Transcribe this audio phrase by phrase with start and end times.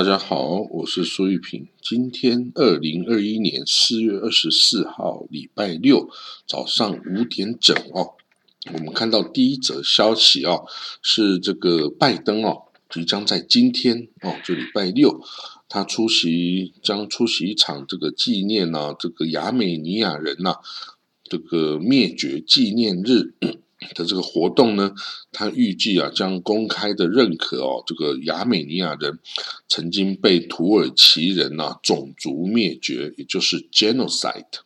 [0.00, 1.68] 大家好，我是苏玉平。
[1.82, 6.08] 今天二零二一年四月二十四号，礼拜六
[6.46, 8.14] 早上五点整哦，
[8.72, 10.64] 我们看到第一则消息哦，
[11.02, 15.20] 是这个拜登哦，即将在今天哦，就礼拜六，
[15.68, 20.54] 他出席将出席一场这个纪念呢，这个亚美尼亚人呐，
[21.24, 23.34] 这个灭绝纪念日。
[23.94, 24.94] 的这个活动呢，
[25.32, 29.18] 他预计啊将公开的认可哦，这个亚美尼亚人
[29.68, 34.60] 曾经被土耳其人呐种族灭绝，也就是 genocide。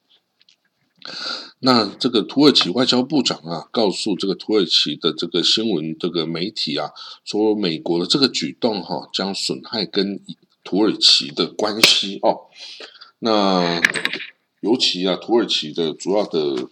[1.60, 6.90] 那这个土耳其外交部长啊，告诉这个土耳其的这个新闻这个媒体啊，
[7.24, 10.20] 说美国的这个举动哈，将损害跟
[10.64, 12.50] 土耳其的关系哦。
[13.20, 13.80] 那
[14.60, 16.68] 尤其啊，土耳其的主要的。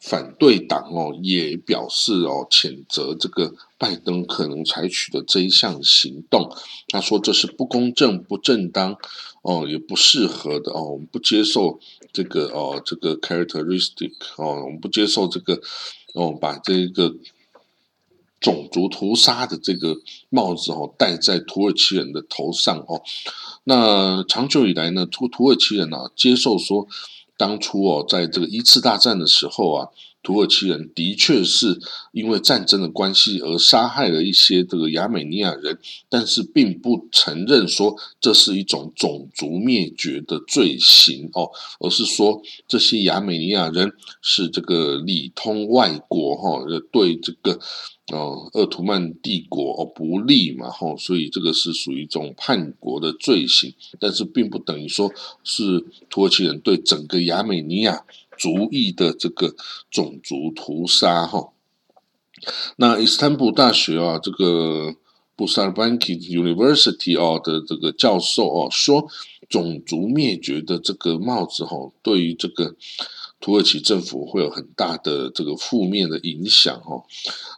[0.00, 6.54] 反对党哦也表示哦谴责这个拜登可能采取的这一项行动，
[6.86, 8.96] 他说这是不公正、不正当
[9.42, 11.80] 哦，也不适合的哦，我们不接受
[12.12, 15.60] 这个哦这个 characteristic 哦，我们不接受这个
[16.14, 17.16] 哦把这个
[18.40, 19.96] 种族屠杀的这个
[20.30, 23.02] 帽子哦戴在土耳其人的头上哦。
[23.64, 26.86] 那长久以来呢，土土耳其人啊接受说。
[27.38, 29.88] 当初哦，在这个一次大战的时候啊，
[30.22, 31.78] 土耳其人的确是
[32.12, 35.78] 因为战争的关系而杀害了一些这个亚美尼亚人，
[36.10, 47.58] 但是并不承认说这是一种种族灭绝的罪行哦，而是说这些亚美尼亚人是这个里通外国哈，对这个。
[48.10, 55.12] 哦，鄂图曼帝国哦不利嘛吼，所以这个是属于一种叛国的罪行，但是并不等于说
[55.44, 58.06] 是土耳其人对整个亚美尼亚
[58.38, 59.54] 族裔的这个
[59.90, 61.52] 种族屠杀哈。
[62.76, 64.94] 那伊斯坦布大学啊，这个
[65.36, 69.06] 布萨尔班基 University 哦的这个教授哦说，
[69.50, 72.74] 种族灭绝的这个帽子哈，对于这个。
[73.40, 77.04] 土耳其政府会有很大的这个负面的影响哦，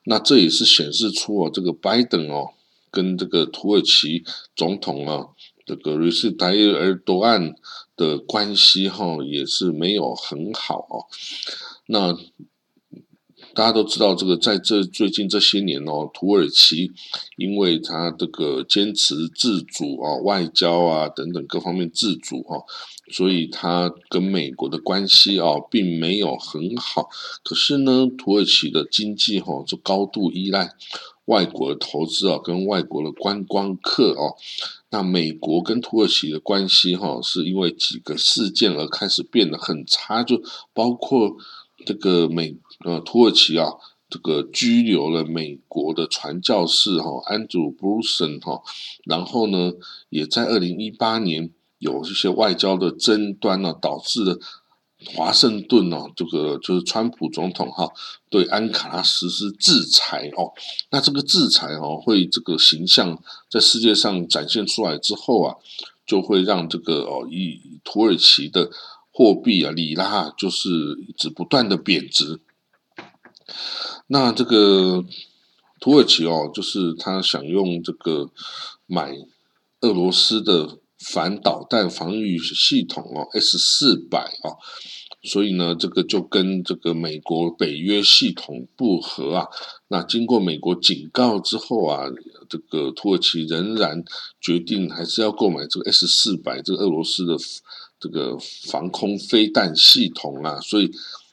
[0.05, 2.51] 那这也是显示出哦，这个拜登哦
[2.91, 4.25] 跟这个土耳其
[4.55, 5.29] 总统啊
[5.65, 7.55] 这个瑞士达尔多安
[7.97, 11.07] 的关系哈也是没有很好哦。
[11.87, 12.17] 那
[13.61, 16.91] 大家都知道，这个在这最近这些年哦，土耳其
[17.37, 22.65] 因为他这个坚持自主啊，外交啊等等各方面自主哈。
[23.13, 27.11] 所以他跟美国的关系啊，并没有很好。
[27.45, 30.71] 可是呢，土耳其的经济哈，就高度依赖
[31.27, 34.37] 外国的投资啊，跟外国的观光客哦。
[34.89, 40.41] 那美国跟土耳其的关系哈，是因为几个事件而开始变得很差，就
[40.73, 41.37] 包括
[41.85, 43.73] 这个美呃土耳其啊，
[44.09, 48.63] 这个拘留了美国的传教士哈，安祖布鲁森哈，
[49.05, 49.73] 然后呢，
[50.09, 51.51] 也在二零一八年。
[51.81, 54.39] 有一些外交的争端呢，导致了
[55.15, 57.91] 华盛顿呢，这个就是川普总统哈，
[58.29, 60.53] 对安卡拉实施制裁哦。
[60.91, 65.57] 那这个制裁哦，会这个形象在世界上展现出来之后啊，
[66.05, 68.69] 就会让这个哦，以土耳其的
[69.11, 70.69] 货币啊，里拉就是
[71.09, 72.41] 一直不断的贬值。
[74.07, 75.05] 那这个
[75.81, 78.31] 土耳其哦，就是他想用这个
[78.87, 79.15] 买
[79.81, 80.79] 俄罗斯的。
[81.03, 84.59] 反导弹防御系统哦，S 四百哦，
[85.23, 89.47] 所以呢，这个就跟这个美国北约系统不合啊。
[89.89, 92.05] 那经过美国警告之后啊，
[92.51, 94.05] 这个土耳其仍然
[94.43, 97.35] 决定还是要购买这个 S 四百这个俄罗斯的
[97.99, 98.37] 这个
[98.67, 100.91] 防空飞弹系统啊，所以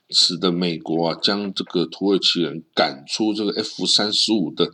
[0.10, 4.72] 使得美国啊将这个土耳其人赶出这个 F 三十五的。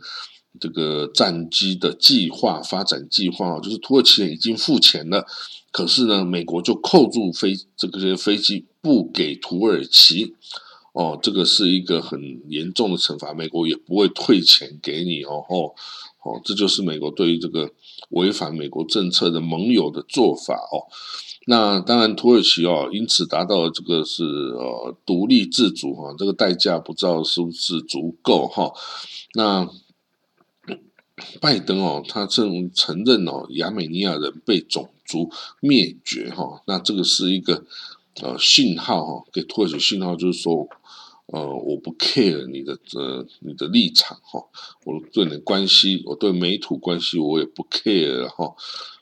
[0.60, 5.26] 这个战机的计划发展计划啊就是土耳其人已经付钱了，
[5.72, 10.36] 可是呢，美国就扣住飞这个些飞机不给土耳其，
[10.94, 15.74] 哦，这个是一个很严重的惩罚，美国也不会退钱给你哦，哦，
[16.22, 17.70] 哦，这就是美国对于这个
[18.08, 20.88] 违反美国政策的盟友的做法哦。
[21.46, 28.72] 那当然，土耳其哦，因此达到了这个是呃独立自主哈，这个代价不知道是不是足够哈，
[29.34, 29.70] 那。
[31.40, 35.30] 拜登哦，他正承认哦，亚美尼亚人被种族
[35.60, 37.64] 灭绝哈，那这个是一个
[38.20, 40.68] 呃信号哈，给土耳其信号就是说，
[41.26, 44.44] 呃，我不 care 你的呃你的立场哈，
[44.84, 48.54] 我对你的关系，我对美土关系我也不 care 哈，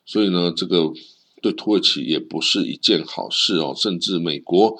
[0.07, 0.93] 所以呢，这个
[1.41, 4.77] 对土耳其也不是一件好事哦，甚至美国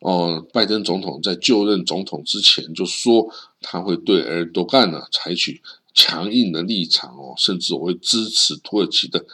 [0.00, 3.28] 哦，拜登总统在就任总统之前就说
[3.60, 5.60] 他会对埃尔多干呢采取。
[5.94, 9.26] 强硬的立场哦，甚至我会支持土耳其的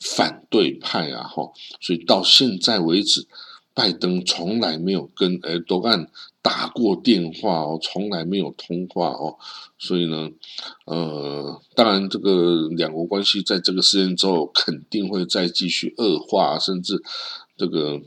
[0.00, 1.50] 反对派啊，哈，
[1.80, 3.26] 所以到现在为止，
[3.74, 6.10] 拜登从来没有跟埃多安
[6.42, 9.36] 打过电话哦，从来没有通话哦，
[9.78, 10.30] 所以呢，
[10.86, 17.02] 呃，当然这个两国关系在这个事件之后肯定会再继续恶化，甚至
[17.56, 18.00] 这个。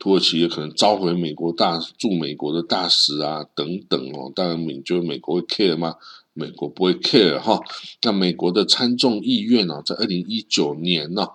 [0.00, 4.30] 土耳其也可能召回美国大驻美国的大使啊，等等哦。
[4.32, 5.96] 当然，你觉得美国会 care 吗？
[6.34, 7.60] 美国不会 care 哈。
[8.04, 11.26] 那美国的参众议院呢，在二零一九年呢，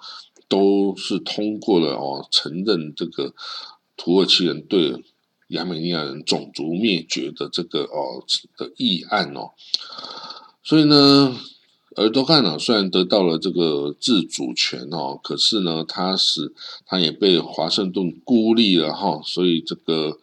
[0.47, 3.33] 都是通过了哦，承认这个
[3.97, 5.03] 土耳其人对
[5.49, 8.23] 亚美尼亚人种族灭绝的这个哦
[8.57, 9.51] 的议案哦。
[10.63, 11.37] 所以呢。
[11.95, 16.51] 而多干呢，虽然得到了这个自主权哦，可是呢，他是
[16.87, 20.17] 他也被华盛顿孤立了哈，所以这个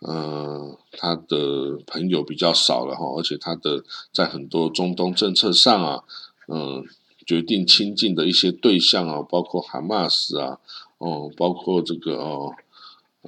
[0.00, 6.04] 呃，他的朋友比较少了哈，而且他的在很多中东政策上啊，
[6.48, 6.84] 嗯，
[7.24, 10.58] 决定亲近的一些对象啊，包括哈马斯啊，
[10.98, 12.52] 哦，包括这个哦。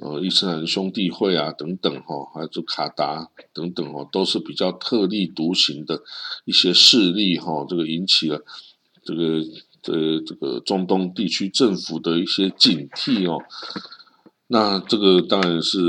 [0.01, 6.01] 呃，伊斯兰兄弟会啊，等等哈，还有就卡达等等哦，都是比较特立独行的
[6.45, 8.41] 一些势力哈，这个引起了
[9.03, 9.41] 这个
[9.81, 13.43] 这这个中东地区政府的一些警惕哦。
[14.47, 15.79] 那这个当然是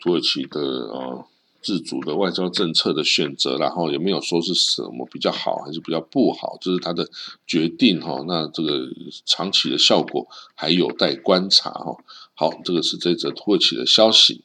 [0.00, 1.26] 土耳其的啊。
[1.62, 7.06] 自主的外交政策的选择，然后也没有说是什么比较好还是比较不好，这是他的
[7.46, 8.24] 决定哈。
[8.26, 8.88] 那这个
[9.26, 11.94] 长期的效果还有待观察哈。
[12.40, 14.40] 好，这个是这则土耳其的消息。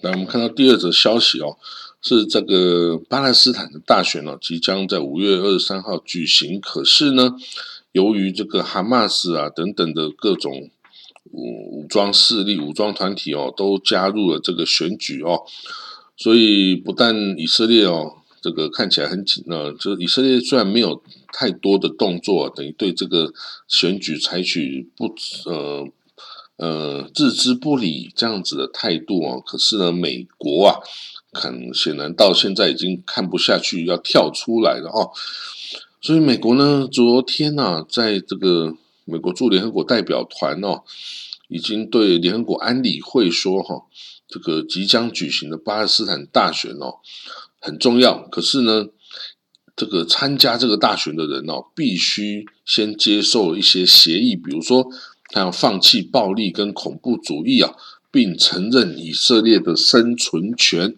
[0.00, 1.56] 来，我们看到第二则消息哦，
[2.00, 6.60] 是这个巴勒斯坦的大选哦，即将在五月二十三号举行。
[6.60, 7.36] 可是呢，
[7.92, 10.70] 由于这个哈马斯啊等等的各种。
[11.30, 15.40] 武武装势力、武装团体哦，都加入了这个选举哦，
[16.16, 21.00] 所以不但以色列哦，这个看起来很紧呢，就是以色列虽然没有
[21.32, 23.32] 太多的动作，等于对这个
[23.68, 25.14] 选举采取不
[25.46, 25.88] 呃
[26.56, 30.78] 呃置之不理这样子的态度哦，可是呢，美国啊，
[31.32, 35.10] 很显然到现在已经看不下去，要跳出来了哦，
[36.00, 40.82] 所以美国呢，昨天呢，在这个美国驻联合国代表团哦。
[41.48, 43.82] 已经对联合国安理会说：“哈，
[44.26, 47.00] 这个即将举行的巴勒斯坦大选哦，
[47.60, 48.26] 很重要。
[48.28, 48.86] 可是呢，
[49.76, 54.88] 这个参加这个大选的人哦，必须先接受一些协议，比如说
[55.32, 57.74] 他要放弃暴力跟恐怖主义啊，
[58.12, 60.94] 并承认以色列的生存权。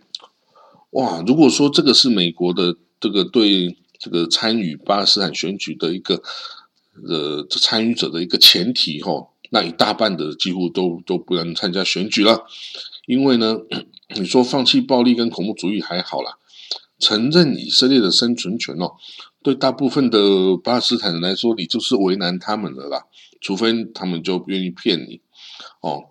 [0.91, 6.23] 哇，如果说这个是美国的这个对这个参与巴勒斯坦选举的一个
[7.09, 12.45] 呃参与者的一个前提，哈。”那一大半的几乎都都不能参加选举了，
[13.07, 13.57] 因为呢，
[14.17, 16.39] 你说放弃暴力跟恐怖主义还好啦，
[16.99, 18.95] 承认以色列的生存权哦，
[19.45, 23.05] 对大部分的巴勒斯坦人来说，你就是为难他们了啦，
[23.45, 25.21] 除非他们就不愿意骗你
[25.83, 26.11] 哦，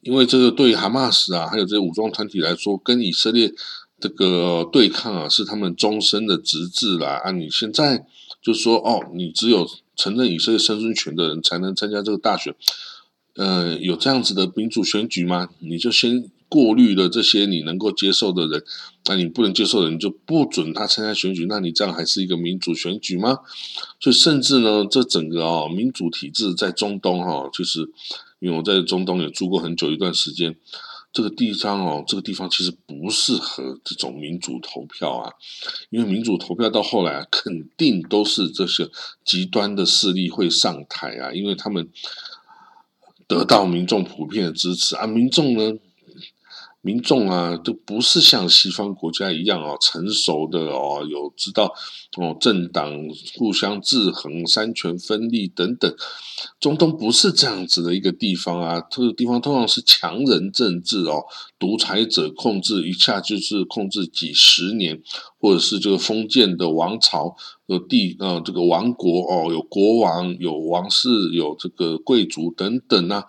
[0.00, 3.52] 因为这个对于哈马斯啊，还有这些武装团体来说，跟以色列
[4.00, 7.22] 这个对抗啊，是他们终身的职责啦。
[7.24, 8.04] 啊，你现在
[8.42, 9.66] 就说哦，你只有。
[9.98, 12.54] 承认以色列生存权的人才能参加这个大选，
[13.36, 15.48] 呃，有这样子的民主选举吗？
[15.60, 18.64] 你就先过滤了这些你能够接受的人，
[19.06, 23.38] 那你不能接受的人就不准他参加选举，那你这样还是一个民主选举吗？
[24.00, 27.80] 所以，甚至呢，这整个啊民主体制在中东哈，就是
[28.38, 30.56] 因为我在中东也住过很久一段时间。
[31.12, 35.32] 这个地方哦，这个地方其实不适合这种民主投票啊，
[35.88, 38.88] 因为民主投票到后来肯定都是这些
[39.24, 41.88] 极端的势力会上台啊，因为他们
[43.26, 45.78] 得到民众普遍的支持啊，民众呢。
[46.86, 51.74] 民众啊，都不是像西方国家一样哦，成熟的哦，有知道
[52.16, 52.92] 哦，政党
[53.36, 55.92] 互相制衡、三权分立等等。
[56.60, 61.24] 中东不是这样子的一个地方啊，这个地方通常是强人政治哦，
[61.58, 65.02] 独裁者控制，一下就是控制几十年，
[65.40, 67.34] 或者是这个封建的王朝
[67.66, 73.24] 有地呃这个王国哦，有国王、有王室、有这个贵族等等啊。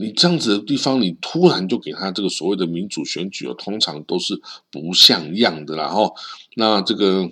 [0.00, 4.40] 你这样子的地方，你突然就给他这个所谓的民主选举哦，通常都是
[4.70, 5.88] 不像样的啦。
[5.88, 6.10] 哈，
[6.56, 7.30] 那这个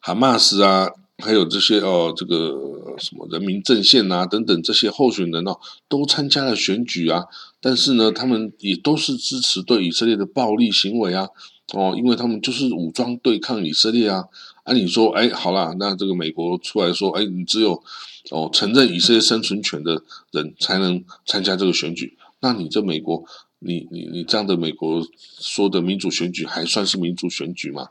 [0.00, 5.58] 哈马斯啊，还有这些哦，这个什么人民阵线啊等等这些候选人哦，
[5.88, 7.24] 都参加了选举啊，
[7.60, 11.28] 但是呢，他们也都是支持对以色列的暴力行为啊。
[11.72, 14.24] 哦，因为他们就是武装对抗以色列啊。
[14.64, 17.82] 按理说，哎，好啦，那这个美国出来说，哎，你只有
[18.30, 20.02] 哦承认以色列生存权的
[20.32, 22.18] 人才能参加这个选举。
[22.40, 23.24] 那你这美国，
[23.60, 25.06] 你你你这样的美国
[25.38, 27.88] 说的民主选举，还算是民主选举吗？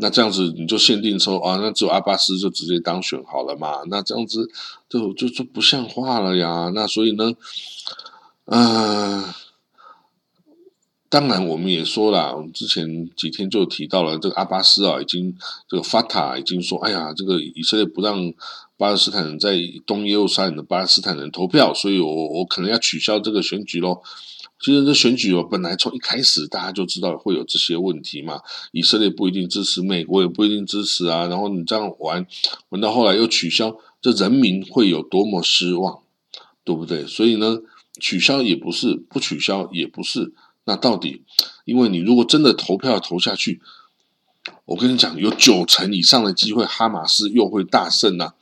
[0.00, 3.82] 那这样子你就限定说啊，那只有阿巴斯就直接当选好了嘛？
[3.88, 4.48] 那这样子
[4.88, 6.70] 就就就不像话了呀。
[6.72, 7.32] 那所以呢，
[8.44, 9.24] 嗯，
[11.10, 15.34] 当然我们也说了，我们之前几天就提到了这个阿巴斯啊，已经
[15.66, 18.32] 这个法塔已经说，哎呀，这个以色列不让
[18.76, 24.02] 巴勒斯坦人在东耶路撒冷的巴勒斯坦人投票，所以我我可能要取消这个选举喽。
[24.60, 28.40] 其实这选举哦，本来从一开始大家就知道会有这些问题嘛。
[28.72, 31.26] 以色列不一定支持，美国也不一定支持啊。
[31.26, 32.26] 然后你这样玩，
[32.70, 36.00] 玩到后来又取消，这人民会有多么失望，
[36.64, 37.06] 对不对？
[37.06, 37.58] 所以呢，
[38.00, 40.34] 取消也不是，不取消也不是。
[40.68, 41.24] 那到底，
[41.64, 43.62] 因为你如果真的投票投下去，
[44.66, 48.34] 我跟你讲，有九成以上的机会，哈马斯又会大胜啊。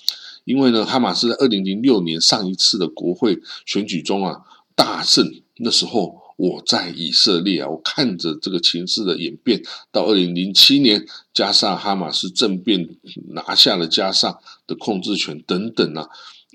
[0.45, 4.40] 因为呢，哈马斯在二零零六年上一次的国会选举中啊，
[4.75, 5.40] 大胜。
[5.59, 12.88] 那时候我在以色列啊，我看着这个情势的演变，到二零零七年，加沙哈马斯政变
[13.28, 16.09] 拿下了加沙的控制权等等啊，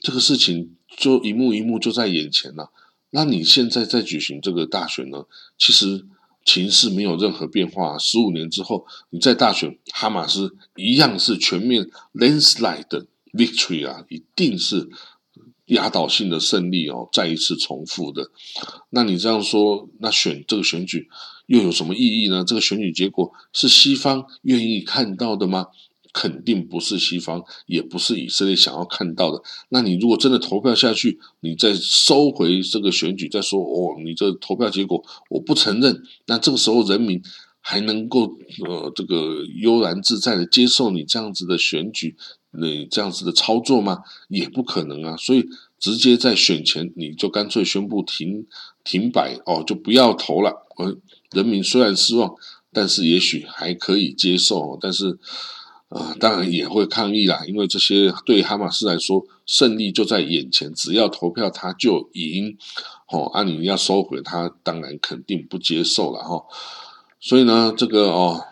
[0.04, 2.72] 这个事情就一幕一幕就在眼前了。
[3.12, 5.26] 那你现在在举行这个大选呢？
[5.58, 6.06] 其实
[6.44, 7.98] 情势没有任何变化。
[7.98, 14.90] 十五年之后，你在大选，哈马斯一样是全面 landslide victory 啊，一定是。
[15.68, 18.30] 压倒性的胜利哦，再一次重复的。
[18.90, 21.08] 那你这样说，那选这个选举
[21.46, 22.44] 又有什么意义呢？
[22.46, 25.68] 这个选举结果是西方愿意看到的吗？
[26.14, 29.42] 肯定不是西方，也不是以色列想要看到的。
[29.70, 37.22] 那你如果真的投票下去，你再收回这个选举，再说哦，你这投票结果我不承认，那这个时候人民
[37.60, 42.16] 还能够呃这个悠然自在的接受你这样子的选举？
[42.54, 44.00] 你这样子的操作吗？
[44.28, 45.16] 也不可能啊！
[45.16, 45.48] 所以
[45.80, 48.46] 直接在选前你就干脆宣布停
[48.84, 50.68] 停摆哦，就不要投了。
[51.32, 52.36] 人民虽然失望，
[52.74, 54.78] 但是也许还可以接受。
[54.82, 55.18] 但是，
[55.92, 62.58] 呃，当然也会抗议啦，因为这些对哈马斯来说，胜利就在眼前，只要投票他就赢。
[63.10, 66.44] 哦，按你要收回他，当然肯定不接受了哈。
[67.20, 68.46] 所以呢，这个哦。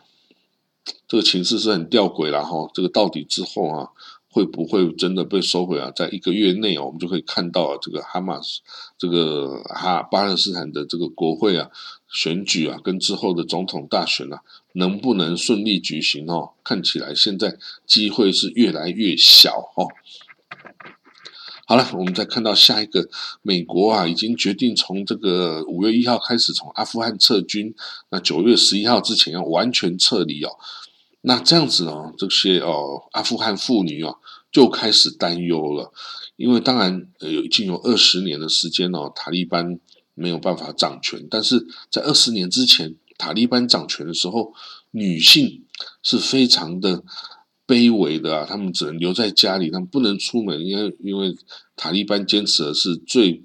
[1.08, 3.90] 这个情势是很吊诡了哈，这个到底之后啊，
[4.30, 5.92] 会不会真的被收回啊？
[5.96, 8.62] 在一个月内啊，我们就可以看到这个哈马斯，
[8.98, 11.70] 这个哈巴勒斯坦的这个国会啊
[12.08, 14.42] 选举啊，跟之后的总统大选啊，
[14.74, 16.52] 能不能顺利举行哦？
[16.64, 19.88] 看起来现在机会是越来越小哦。
[21.66, 23.08] 好了，我们再看到下一个，
[23.44, 27.76] 美国啊已经决定从这个五月一号开始从阿富汗撤军，
[28.10, 30.50] 那九月十一号之前要完全撤离哦。
[31.22, 34.16] 那这样子呢，这些哦阿富汗妇女啊
[34.52, 35.94] 就开始担忧了，
[36.38, 39.80] 因为当然有已经有二十年的时间哦，塔利班
[40.16, 44.52] 没有办法掌权，但是在二十年之前，塔利班掌权的时候，
[44.90, 45.66] 女性
[46.02, 47.04] 是非常的。
[47.70, 51.36] 卑微的啊，他们只能留在家里，他们不能出门，因为因为
[51.76, 53.44] 塔利班坚持的是最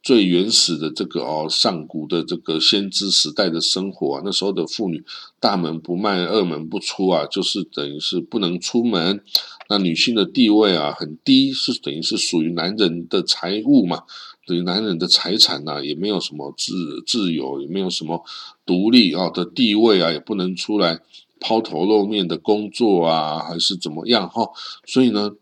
[0.00, 4.22] 最原始的这个哦上古的这个先知时代的生活啊。
[4.24, 5.04] 那时候的妇女
[5.40, 9.20] 大门不迈，二门不出啊，就是等于是不能出门。
[9.68, 14.04] 那女性的地位啊很低，是等于是属于男人的财物嘛，
[14.46, 18.24] 等于男人的财产呐，也没有什么自自由，也没有什么
[18.64, 21.00] 独立啊的地位啊，也不能出来。
[21.38, 24.48] 抛头露面的工作啊，还是怎么样哈？
[24.86, 25.32] 所以呢，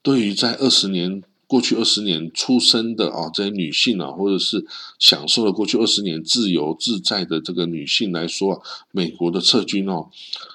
[0.00, 4.64] 对于在二十年过去二十年出生的啊这些女性啊，或者是
[5.00, 8.62] 享受了过去二十年自由自在的这个女性来说，
[8.92, 10.08] 美国的撤军哦，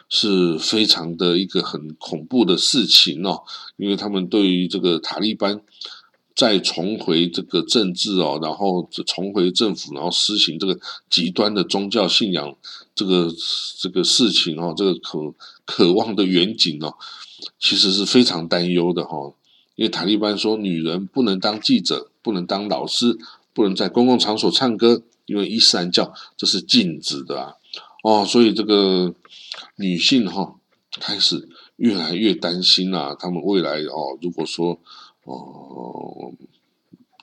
[0.08, 3.44] 是非常的一个很恐怖的事情哦，
[3.76, 5.62] 因为他们对于这个塔利班。
[6.42, 10.76] 再重回这个政治哦，然后重回政府，然后施行这个
[11.08, 12.56] 极端的宗教信仰，
[12.96, 13.32] 这个
[13.78, 16.96] 这个事情哦，这个渴渴望的远景哦，
[17.60, 19.32] 其实是非常担忧的哈。
[19.76, 23.16] 因为塔利班说，女人不能当记者，不能当老师，
[23.54, 27.54] 不能在公共场所唱歌，因为伊斯兰教这是禁止的啊。
[28.02, 29.14] 哦，所以这个
[29.76, 30.56] 女性哈
[31.00, 34.80] 开始越来越担心啊，他们未来哦，如果说。
[35.26, 36.34] 哦，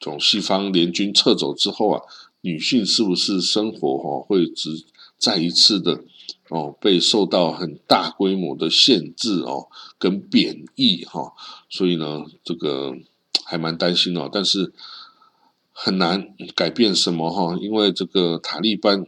[0.01, 2.03] 从西方联军撤走之后啊，
[2.41, 4.85] 女性是不是生活哈会只
[5.17, 6.05] 再一次的
[6.49, 11.33] 哦被受到很大规模的限制哦跟贬义哈？
[11.69, 12.97] 所以呢，这个
[13.45, 14.73] 还蛮担心哦，但是
[15.73, 19.07] 很难改变什么哈，因为这个塔利班。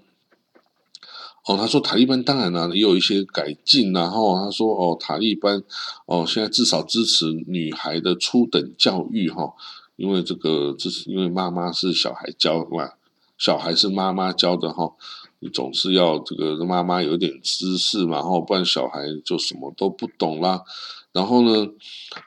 [1.47, 5.63] 哦，他说塔利班当然啦也有一些改进，然后他说哦，塔利班
[6.07, 9.55] 哦现在至少支持女孩的初等教育哈，
[9.97, 12.91] 因为这个这是因为妈妈是小孩教嘛，
[13.39, 14.93] 小孩是妈妈教的哈，
[15.39, 20.63] 你总是要这个妈妈有点知识嘛，哈，不然小孩就什么都不懂啦。
[21.13, 21.67] 然后呢，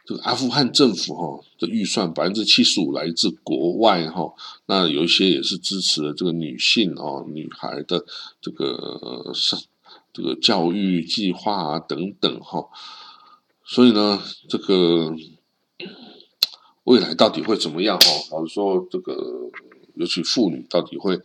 [0.05, 4.33] 这个阿富汗政府哈的预算百分之七十五来自国外哈，
[4.65, 8.05] 那有一些也是支持了这个女性哦，女孩的
[8.41, 9.57] 这个上
[10.11, 12.67] 这个教育计划啊等等哈，
[13.63, 15.15] 所以呢，这个
[16.83, 18.07] 未来到底会怎么样哈？
[18.31, 19.49] 老实说，这个
[19.95, 21.17] 尤其妇女到底会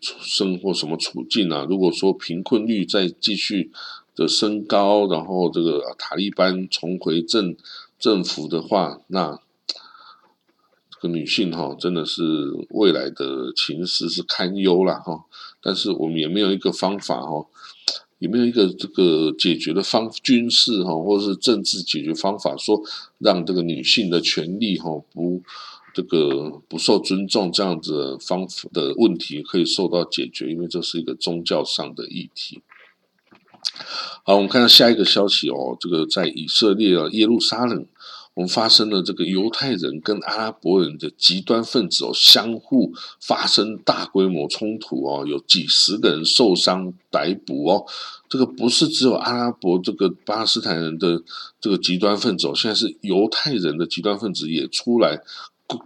[0.00, 1.64] 生活什么处境啊？
[1.68, 3.70] 如果说贫困率再继续。
[4.14, 7.56] 的升高，然后这个塔利班重回政
[7.98, 9.38] 政府的话，那
[10.90, 12.22] 这个女性哈真的是
[12.70, 15.24] 未来的情势是堪忧了哈。
[15.62, 17.46] 但是我们也没有一个方法哈，
[18.18, 22.82] 也没有一个这个解决的方军事哈或者是政治解决方法，说
[23.18, 25.40] 让这个女性的权利哈不
[25.94, 32.60] 这个不受尊重这样子方的问题可以受到解决，因为这是一个宗教上的议题。
[34.24, 37.86] 好，我们看到下一个消息哦，这个在以色列啊耶路撒冷，
[38.34, 47.84] 我们发生了这个犹太人跟阿拉伯人的极端分子哦相互发生大规模冲突哦，有几十个人受伤逮捕哦，
[48.28, 51.20] 这个不是只有阿拉伯这个巴勒斯坦人的
[51.60, 55.20] 这个极端分子哦，现在是犹太人的极端分子也出来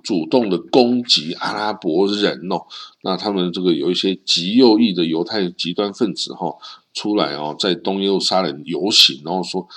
[0.02, 2.66] 主动的攻击阿拉伯人哦，
[3.02, 6.54] 那他们这个有一些极右翼的犹太极端分子哈。
[6.96, 9.68] 出来哦，在东耶路撒冷游行，然后说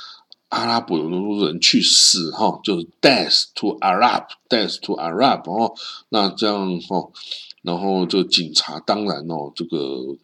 [0.48, 5.74] 阿拉伯有那种人去死哈，就是 death to Arab，death to Arab 哦，
[6.08, 7.12] 那这样哦，
[7.62, 10.18] 然后这个警察当然哦，这个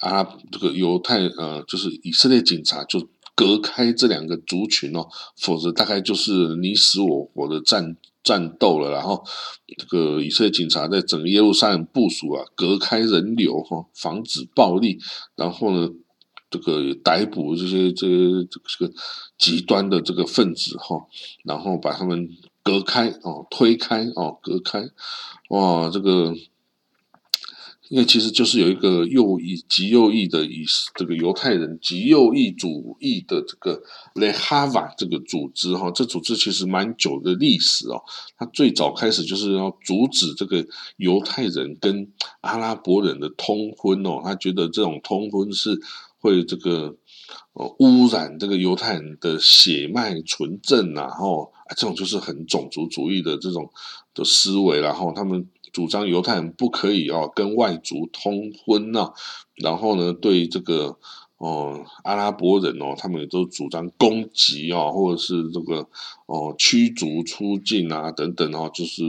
[0.00, 5.08] 阿拉这个犹太呃，就是以色列警察就隔开这两个族群哦，
[5.40, 7.96] 否则大概就是你死我活的战。
[8.22, 9.22] 战斗了，然后
[9.78, 14.98] 这个以色列警察在整个耶路撒冷部署啊，隔开人流哈，防止暴力，
[15.36, 15.88] 然后呢，
[16.50, 18.92] 这个逮捕这些这些这个
[19.38, 20.96] 极端的这个分子哈，
[21.44, 22.28] 然后把他们
[22.62, 24.82] 隔开哦，推开哦，隔开，
[25.50, 26.34] 哇，这个。
[27.92, 33.82] 因为其实就是有一个右翼、极右翼的以这个犹太人极右翼主义的这个
[34.14, 38.02] 雷哈瓦这个组织哈，这组织其实蛮久的历史哦。
[38.38, 45.78] 它最早开始就是要阻止这个犹太人跟阿拉伯人的通婚哦，他觉得这种通婚是
[46.18, 46.96] 会这个
[47.52, 53.70] 呃污染这个犹太人的血脉纯正啊，后啊这种就是很种族主义的这种
[54.14, 55.46] 的思维，然后他们。
[55.72, 59.12] 主张犹太人不可以哦跟外族通婚呐，
[59.56, 60.98] 然后呢对这个
[61.38, 65.88] 哦阿拉伯人哦，他们也都主张攻击哦，或者是这个
[66.26, 69.02] 哦驱逐出境啊等等哦，就是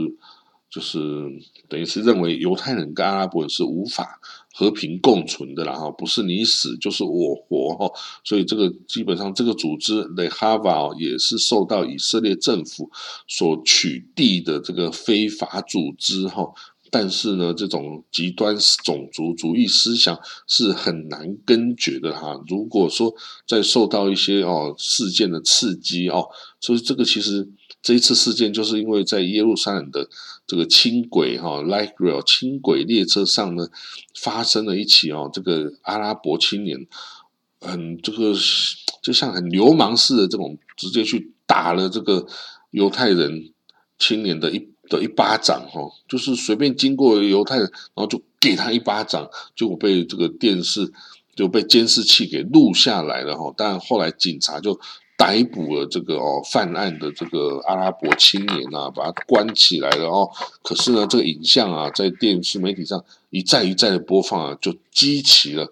[0.70, 1.30] 就是
[1.68, 4.18] 等于是认为犹太人跟阿拉伯人是无法。
[4.56, 7.90] 和平共存的啦哈，不是你死就是我活哈，
[8.22, 12.88] 所以这个基本上这个组织雷哈瓦也是受到以色列政府
[13.26, 16.46] 所取缔的这个非法组织哈，
[16.88, 22.40] 但是呢，这种极端种族主义思想是很难根绝的哈。
[22.46, 23.12] 如果说
[23.48, 26.28] 在受到一些哦事件的刺激哦，
[26.60, 27.48] 所以这个其实。
[27.84, 30.08] 这一次事件就是因为在耶路撒冷的
[30.46, 33.68] 这个轻轨哈 light rail 轻轨列车上呢，
[34.18, 36.86] 发生了一起哦，这个阿拉伯青年
[37.60, 38.32] 很这个
[39.02, 42.26] 就像很流氓似的这种，直接去打了这个
[42.70, 43.52] 犹太人
[43.98, 50.90] 青年的一的一巴掌哈，就是随便经过犹太人，然后就给他一巴掌，结果被这个电视
[51.36, 54.80] 就被监视器给录下来了哈，但后来警察就。
[55.24, 60.30] 逮捕了这个哦犯案的这个阿拉伯青年啊，把他关起来了哦。
[60.62, 65.66] 可是呢，这个影像啊，在电视媒体上一再一再的播放啊，就激起了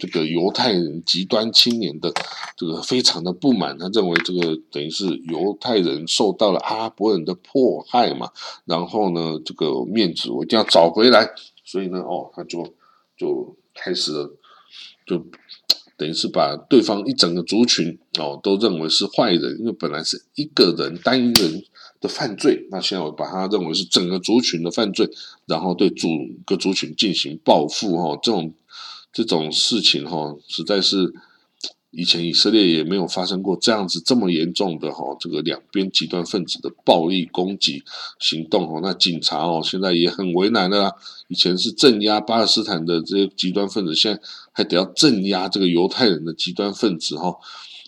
[0.00, 2.10] 这个犹太人极端青年的
[2.56, 3.76] 这个非常的不满。
[3.76, 8.30] 他认为这个等于是犹太人受到了阿拉伯人的迫害嘛，
[8.64, 11.28] 然后呢，这个面子我一定要找回来。
[11.62, 12.72] 所以呢，哦，他就
[13.18, 14.30] 就开始了
[15.04, 15.22] 就。
[15.96, 21.62] 等于是把对方一整个族群哦都认为是坏人，因为本来是一个人单一人
[22.00, 25.08] 的犯罪，那现在我把他认为是整个族群的犯罪，
[25.46, 26.08] 然后对组
[26.44, 28.52] 个族群进行报复哈，这种
[29.12, 31.14] 这种事情哈，实在是。
[31.96, 37.82] 以前以色列也没有发生过这样子这么严重的哈，这个两边极端分子的暴力攻击
[38.18, 38.80] 行动哦。
[38.82, 40.92] 那警察哦现在也很为难的啦。
[41.28, 44.20] 以前是镇压巴勒斯坦的这些极端分子，现在
[44.52, 47.36] 还得要镇压这个犹太人的极端分子哈。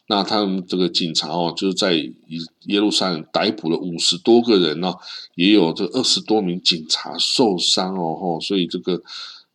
[0.08, 4.96] 那他们这个警察哦，就是在耶路撒冷逮捕了五十多个人哦，
[5.34, 8.38] 也有这二十多名警察受伤哦。
[8.40, 9.02] 所以这个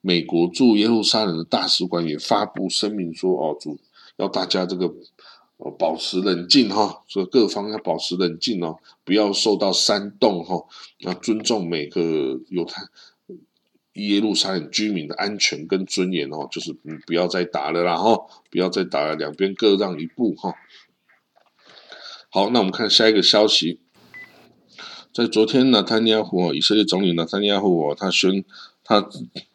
[0.02, 3.78] 美国驻耶路撒冷的大使馆也发布声明说，哦，主
[4.22, 4.94] 要大家这个
[5.78, 10.64] 保持冷静哈，所以各方要保持冷静哦，不要受到煽动哈，
[11.00, 12.84] 要尊重每个犹太
[13.94, 16.72] 耶路撒冷居民的安全跟尊严哦，就是
[17.06, 18.16] 不要再打了啦哈，
[18.50, 20.54] 不要再打了，两边各让一步哈。
[22.30, 23.80] 好，那我们看下一个消息。
[25.14, 28.46] 在昨天呢，塔尼亚胡以色列总理呢，塔尼亚胡他宣
[28.92, 29.10] 他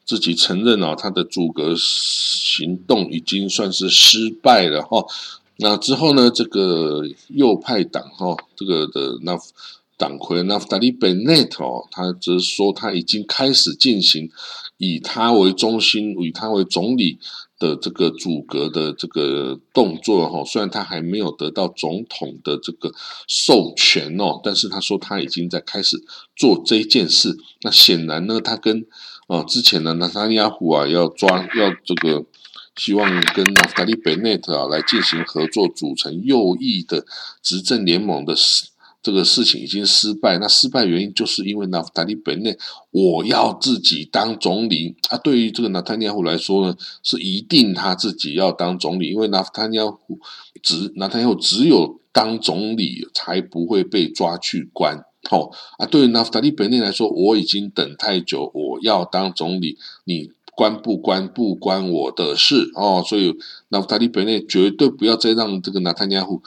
[0.07, 5.05] 自己承认啊，他的阻隔行动已经算是失败了哈。
[5.59, 9.38] 那之后呢，这个右派党哈，这个的那
[9.99, 14.31] 党魁纳夫达利贝内特哦，他则说他已经开始进行
[14.79, 17.18] 以他为中心、以他为总理。
[17.59, 22.92] 的这个阻隔的这个动作哈，虽然他还没有得到总统的这个
[23.27, 25.96] 授权哦，但是他说他已经在开始
[26.37, 27.35] 做这件事。
[27.62, 28.85] 那显然呢，他跟
[29.26, 32.24] 啊之前呢纳塔尼亚胡啊要抓要这个
[32.76, 37.04] 希望跟纳塔利贝内特啊来进行合作，组成右翼的
[37.42, 38.66] 执政联盟的事。
[39.02, 42.58] 这个事情已经失败，那失败原因就是因为纳夫达利本内
[42.90, 45.16] 我要自己当总理啊。
[45.16, 50.18] 对于这个纳坦尼亚胡来说呢，是一定他自己要当总理，因为纳夫坦尼亚胡
[50.60, 55.04] 只纳坦尼亚胡只有当总理才不会被抓去关。
[55.30, 63.02] 哦啊，对于纳夫达利本内来说，我已经等太久，我要当总理，你关不关不关我的事哦。
[63.06, 63.36] 所以
[63.68, 66.42] 纳夫达利本内绝对不要再让这个纳坦尼亚胡。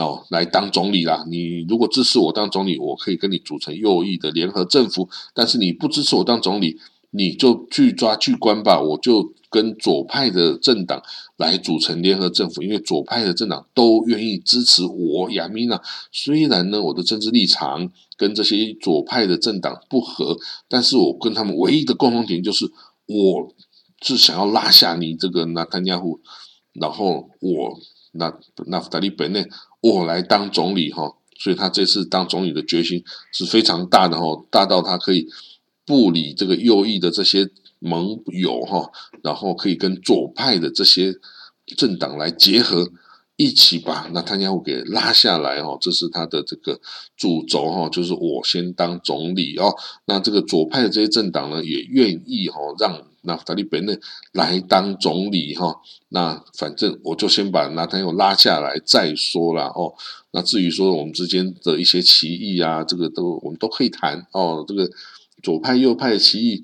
[0.00, 1.24] 哦，来当总理啦！
[1.28, 5.08] 你如果支持我当总理，我可以跟你组成右翼的联合政府。
[5.32, 6.80] 但是你不支持我当总理，
[7.12, 8.80] 你就去抓去关吧。
[8.80, 11.00] 我就跟左派的政党
[11.36, 15.80] 来组成联合政府，因为左派的政党都愿意支持我亚米娜。
[16.12, 20.36] 虽然呢，我的政治立场跟这些左派的政党不合，
[20.68, 22.66] 但是我跟他们唯一的共同点就是，
[23.06, 23.54] 我
[24.02, 26.20] 是想要拉下你这个纳坦亚胡，
[26.72, 27.80] 然后我
[28.12, 28.32] 那
[28.66, 29.44] 那夫达利本内。
[29.80, 35.26] 我来当总理哈，所以他这次当总理的决心是非常大的哈，大到他可以
[35.84, 37.50] 不理这个右翼的这些
[37.84, 38.90] 盟友哈，
[39.22, 41.14] 然后可以跟左派的这些
[41.76, 42.90] 政党来结合，
[43.36, 46.80] 一起把那他要给拉下来哈，这是他的这个
[47.16, 49.74] 主轴哈，就是我先当总理哦，
[50.06, 53.06] 那这个左派的这些政党呢也愿意哈让。
[53.26, 53.98] 那达利本内
[54.32, 59.94] 来当总理哈，那反正我就先把拿他又拉下来再说了哦。
[60.32, 64.62] 那至于说我们之间的一些歧义啊，这个都我们都可以谈哦。
[64.68, 64.86] 这个
[65.42, 66.62] 左派右派的歧义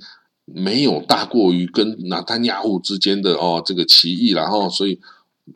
[0.55, 5.01] 没有大过于跟纳坦亚胡之间的哦这个歧义，然后所以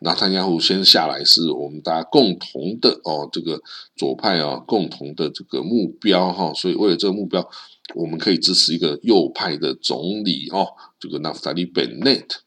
[0.01, 3.61] 纳坦亚胡先下来是我们大家共同的哦这个
[3.97, 7.49] 左派啊共同的这个目标哈，所以为了这个目标。
[7.95, 12.41] 我们可以支持一个右派的总理哦，这个纳夫达利·本内特。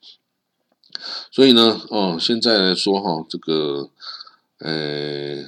[1.31, 3.91] 所以呢，哦，现在来说哈，这个
[4.57, 5.43] 呃，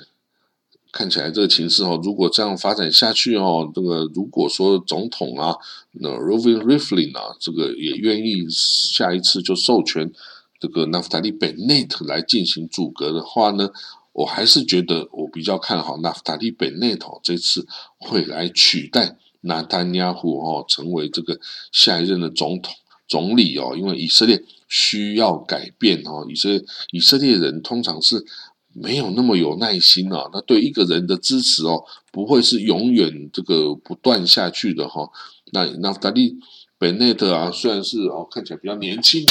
[0.91, 5.55] 看起来这个情势哦，如果这样发展下去哦，这个如果说总统啊，
[5.91, 10.11] 那 Rovin Rivlin 啊，这个也愿意下一次就授权
[10.59, 13.69] 这个纳夫达利·本内特来进行阻隔的话呢，
[14.13, 19.17] 我还是觉得我比较看好纳夫达利·本内特这次会来取代。
[19.41, 21.39] 纳坦亚胡哦，成为这个
[21.71, 22.73] 下一任的总统
[23.07, 28.25] 总理哦，因为以色列需要改变哦，以色列以色列人通常是
[28.81, 35.09] 没有那么有耐心啊，那对一个人的支持哦，不会是永远这个不断下去的哈。
[35.51, 36.37] 那纳夫达利
[36.77, 39.25] 本内特啊，虽然是哦看起来比较年轻，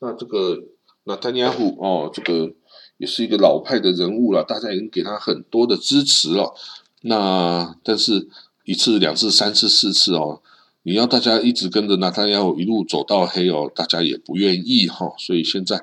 [0.00, 0.58] 那这个
[1.04, 2.52] 纳坦亚胡哦，这个
[2.98, 6.54] 也是一个老派的人物了，大家已经给他很多的支持了，
[7.02, 8.28] 那但是。
[8.64, 10.42] 一次、两次、三次、四次哦，
[10.84, 15.12] 你要大家一直跟着纳坦亚胡一路走到黑哦，大家也不愿意哈。
[15.18, 15.82] 所以现在，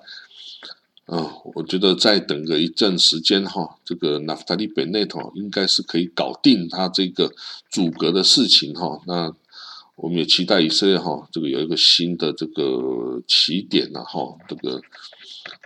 [1.08, 7.32] 嗯，我觉得再等个一阵时间哈，这个纳夫达利·本内特应该是可以搞定他这个
[7.70, 9.02] 阻隔的事情哈。
[9.08, 9.34] 那
[9.96, 14.38] 我们也期待以色列哈，这个有一个新的这个起点了哈。
[14.48, 14.82] 这个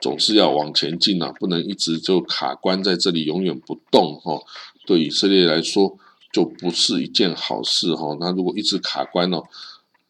[0.02, 4.42] 总是要往前进啊，不能一直就卡关在这里，永远不动哈。
[4.86, 5.98] 对以色列来说。
[6.34, 8.16] 就不是一件好事哈。
[8.18, 9.44] 那如果一直卡关哦，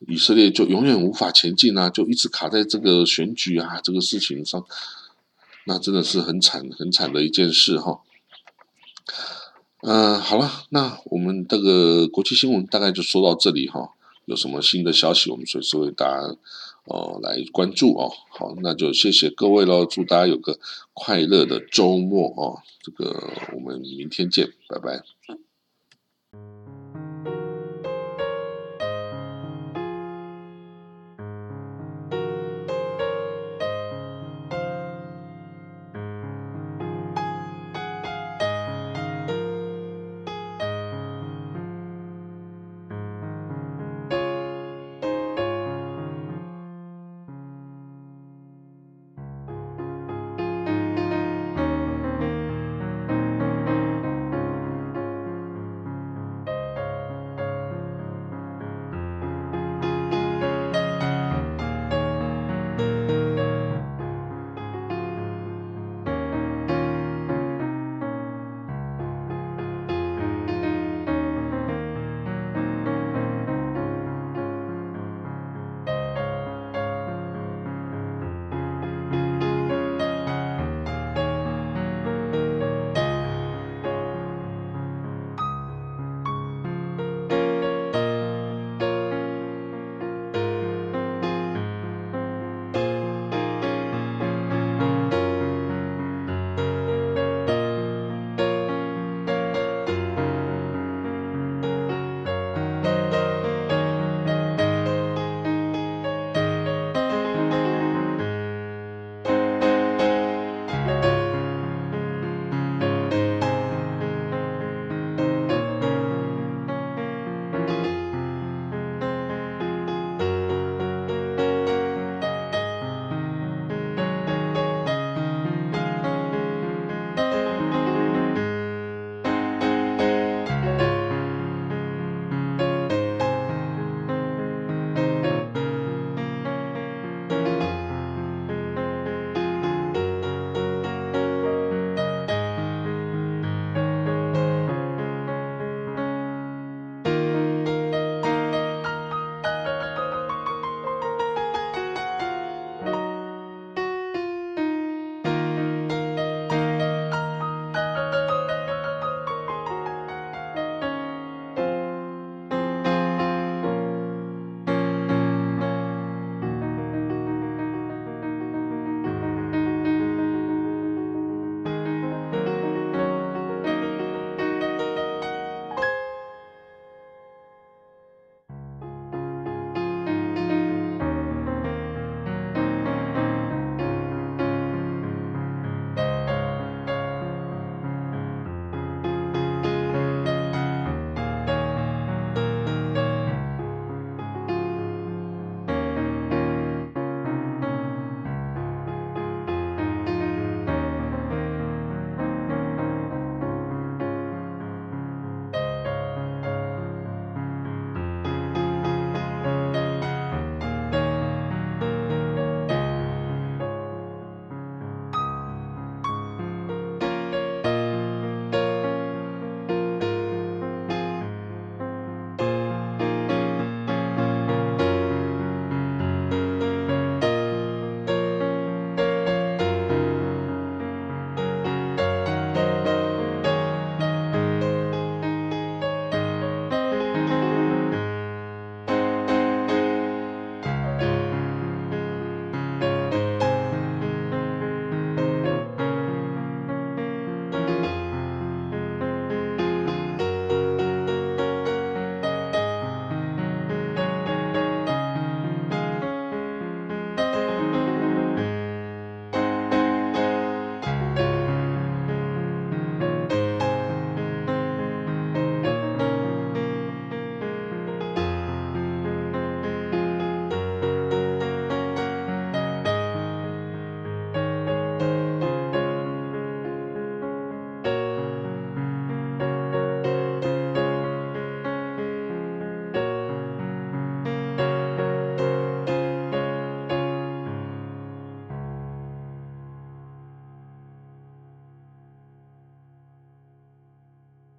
[0.07, 4.63] 以色列就永远无法前进啊，就一直卡在这个选举啊这个事情上，
[5.65, 8.01] 那真的是很惨很惨的一件事哈。
[9.81, 13.91] 嗯，好了，那我们这个国际新闻大概就说到这里哈。
[14.25, 16.37] 有什么新的消息，我们随时为大家
[16.85, 18.13] 哦来关注哦。
[18.29, 20.59] 好，那就谢谢各位喽，祝大家有个
[20.93, 22.61] 快乐的周末哦。
[22.81, 25.03] 这个我们明天见，拜拜。